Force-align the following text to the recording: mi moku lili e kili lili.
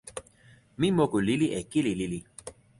mi 0.79 0.87
moku 0.97 1.17
lili 1.27 1.47
e 1.59 1.61
kili 1.71 1.93
lili. 1.99 2.19